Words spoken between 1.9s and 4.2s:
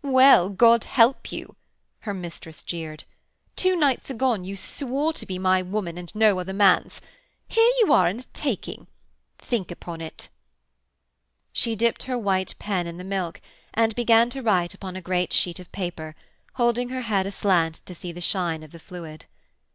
her mistress jeered. 'Two nights